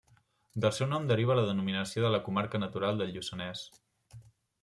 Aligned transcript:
Del 0.63 0.71
seu 0.75 0.87
nom 0.93 1.03
deriva 1.11 1.35
la 1.39 1.43
denominació 1.49 2.03
de 2.05 2.11
la 2.15 2.21
comarca 2.29 2.61
natural 2.63 2.99
del 3.03 3.13
Lluçanès. 3.17 3.65